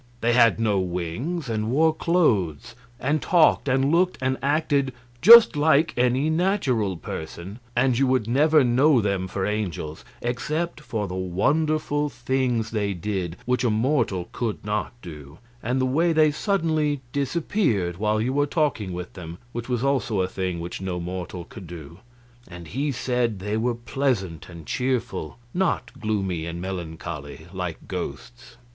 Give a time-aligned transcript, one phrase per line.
[0.21, 5.93] They had no wings, and wore clothes, and talked and looked and acted just like
[5.95, 12.09] any natural person, and you would never know them for angels except for the wonderful
[12.09, 17.97] things they did which a mortal could not do, and the way they suddenly disappeared
[17.97, 21.67] while you were talking with them, which was also a thing which no mortal could
[21.67, 21.99] do.
[22.47, 28.57] And he said they were pleasant and cheerful, not gloomy and melancholy, like ghosts.